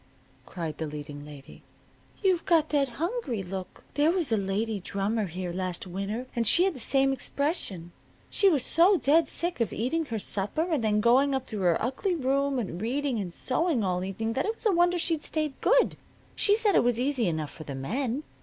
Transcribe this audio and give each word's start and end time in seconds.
cried 0.47 0.79
the 0.79 0.87
leading 0.87 1.23
lady. 1.23 1.61
"You've 2.23 2.43
got 2.45 2.69
that 2.69 2.89
hungry 2.97 3.43
look. 3.43 3.83
There 3.93 4.09
was 4.09 4.31
a 4.31 4.35
lady 4.35 4.79
drummer 4.79 5.27
here 5.27 5.53
last 5.53 5.85
winter, 5.85 6.25
and 6.35 6.47
she 6.47 6.63
had 6.63 6.73
the 6.73 6.79
same 6.79 7.13
expression. 7.13 7.91
She 8.27 8.49
was 8.49 8.65
so 8.65 8.97
dead 8.97 9.27
sick 9.27 9.61
of 9.61 9.71
eating 9.71 10.05
her 10.05 10.17
supper 10.17 10.63
and 10.67 10.83
then 10.83 11.01
going 11.01 11.35
up 11.35 11.45
to 11.45 11.61
her 11.61 11.79
ugly 11.79 12.15
room 12.15 12.57
and 12.57 12.81
reading 12.81 13.19
and 13.19 13.31
sewing 13.31 13.83
all 13.83 14.03
evening 14.03 14.33
that 14.33 14.47
it 14.47 14.55
was 14.55 14.65
a 14.65 14.71
wonder 14.71 14.97
she'd 14.97 15.21
stayed 15.21 15.53
good. 15.61 15.97
She 16.35 16.55
said 16.55 16.73
it 16.73 16.83
was 16.83 16.99
easy 16.99 17.27
enough 17.27 17.51
for 17.51 17.63
the 17.65 17.75
men. 17.75 18.23